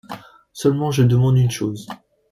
[0.51, 1.85] Seulement, je demande une chose